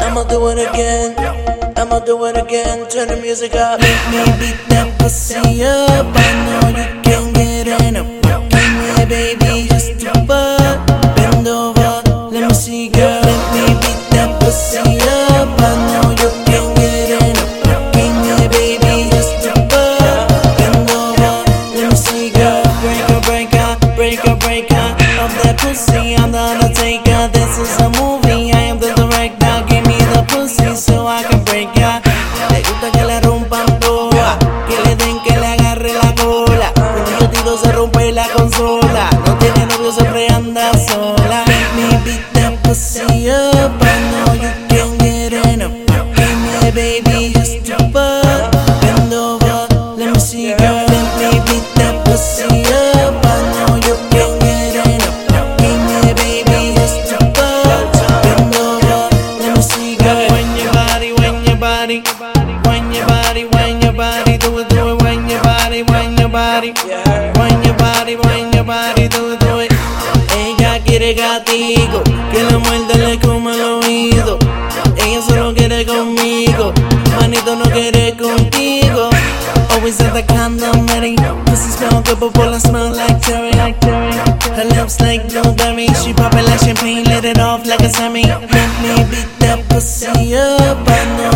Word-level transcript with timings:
I'ma 0.00 0.24
do 0.24 0.48
it 0.48 0.58
again. 0.68 1.14
I'ma 1.76 2.00
do 2.00 2.24
it 2.24 2.36
again. 2.36 2.88
Turn 2.88 3.08
the 3.08 3.16
music 3.22 3.54
up. 3.54 3.80
Make 3.80 4.10
me 4.10 4.24
beat 4.40 4.58
that 4.68 4.98
pussy 4.98 5.36
up. 5.62 6.06
I 6.10 6.32
know 6.44 6.68
you 6.70 7.02
can 7.02 7.32
get 7.32 7.68
enough. 7.82 8.08
Give 8.50 8.72
me 8.78 8.88
a 9.02 9.06
baby 9.06 9.68
just 9.68 10.00
to. 10.00 10.12
Bend 10.26 11.46
over, 11.46 12.02
let 12.32 12.48
me 12.48 12.54
see, 12.54 12.88
girl. 12.88 13.20
Let 13.22 13.54
me 13.54 13.66
beat 13.80 14.10
that 14.10 14.40
pussy 14.40 14.85
Undertaker. 26.86 27.28
This 27.32 27.58
is 27.58 27.80
a 27.80 27.88
movie. 27.98 28.52
I 28.52 28.70
am 28.70 28.78
the. 28.78 28.94
Give 29.68 29.84
me 29.86 29.98
the 30.14 30.24
pussy 30.28 30.74
so 30.76 31.06
I 31.06 31.24
can 31.24 31.42
break. 31.44 31.74
Le 31.74 32.62
gusta 32.62 32.90
que 32.92 33.04
le 33.04 33.20
rompan 33.22 33.66
toda, 33.80 34.38
que 34.68 34.76
le 34.84 34.94
den 34.94 35.18
que 35.24 35.36
le 35.36 35.46
agarre 35.46 35.92
la 35.92 36.14
cola. 36.14 36.72
Tiro 37.32 37.56
se 37.56 37.72
rompe 37.72 38.12
la 38.12 38.28
consola. 38.28 39.10
No 39.26 39.36
tiene 39.38 39.66
novio, 39.66 39.90
siempre 39.90 40.28
anda 40.28 40.72
sola. 40.86 41.44
Me 41.74 41.98
beat 42.04 42.22
that 42.34 42.62
pussy 42.62 43.30
up. 43.30 43.82
I 43.82 43.94
know 44.10 44.34
you 44.34 44.50
can 44.68 44.98
get 44.98 45.32
enough. 45.32 45.72
Give 46.14 46.38
me 46.38 46.68
a 46.68 46.72
baby 46.72 47.32
just 47.32 47.64
to 47.66 47.76
fuck. 47.90 48.52
Bend 48.80 49.12
over, 49.12 49.66
let 49.96 50.12
me 50.12 50.20
see, 50.20 50.54
girl. 50.54 50.75
Body, 62.02 62.52
when 62.64 62.92
your 62.92 63.06
body, 63.06 63.44
when 63.46 63.80
your 63.80 63.92
body, 63.92 64.38
do 64.38 64.58
it, 64.58 64.68
do 64.68 64.90
it. 64.90 65.02
When 65.02 65.28
your 65.28 65.42
body, 65.42 65.82
when 65.82 66.16
your 66.16 66.28
body, 66.28 66.72
when 67.38 67.62
your 67.64 67.74
body, 67.76 68.16
when 68.16 68.52
your 68.52 68.64
body, 68.64 69.08
do 69.08 69.32
it, 69.32 69.40
do 69.40 69.60
it. 69.60 69.72
Ella 70.36 70.80
quiere 70.84 71.14
gatico, 71.14 72.02
que 72.30 72.42
la 72.42 72.58
muerde 72.58 72.98
le 72.98 73.18
come 73.18 73.52
el 73.52 73.60
oído. 73.60 74.38
Ella 74.96 75.22
solo 75.22 75.54
quiere 75.54 75.84
conmigo, 75.86 76.72
manito 77.20 77.56
no 77.56 77.64
quiere 77.70 78.14
contigo. 78.16 79.10
Always 79.72 80.00
at 80.00 80.14
the 80.14 80.22
condom 80.22 80.86
ready. 80.86 81.16
Pussy 81.46 81.70
smell 81.70 82.02
good, 82.02 82.18
but 82.18 82.32
bola 82.32 82.58
smell 82.58 82.90
like 82.94 83.20
cherry. 83.20 83.52
Her 83.52 84.64
lips 84.64 85.00
like 85.00 85.28
blueberry. 85.28 85.88
She 86.02 86.14
pop 86.14 86.32
like 86.32 86.60
champagne, 86.60 87.04
let 87.04 87.24
it 87.24 87.38
off 87.38 87.66
like 87.66 87.80
a 87.80 87.88
semi. 87.90 88.22
Let 88.24 88.40
me 88.80 89.04
beat 89.10 89.28
that 89.40 89.62
pussy 89.68 90.34
up. 90.34 90.78
I 90.88 91.04
know 91.18 91.35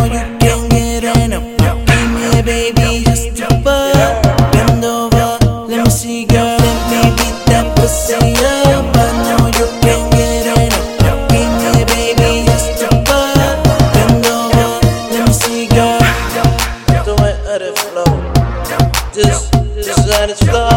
Just, 19.13 19.51
just 19.75 20.07
let 20.07 20.29
it 20.29 20.37
flow. 20.37 20.69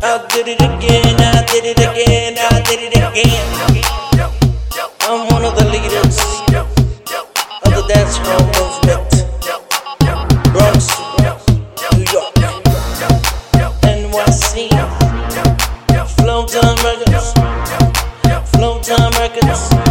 I 0.00 0.24
did 0.30 0.46
it 0.46 0.60
again, 0.62 1.16
I 1.18 1.44
did 1.44 1.64
it 1.64 1.78
again, 1.80 2.36
I 2.38 2.62
did 2.62 2.80
it 2.86 2.94
again. 2.94 3.48
I'm 5.00 5.26
one 5.32 5.44
of 5.44 5.56
the 5.56 5.64
leaders 5.64 6.20
of 7.64 7.72
the 7.74 7.82
dance 7.92 8.16
hall 8.18 8.46
movement. 8.54 9.10
Bronx, 10.52 10.86
New 11.96 12.06
York, 12.12 12.34
NYC, 13.82 14.70
Flow 16.16 16.46
Time 16.46 16.76
Records, 16.84 17.32
Flow 18.52 18.80
Time 18.80 19.10
Records. 19.18 19.83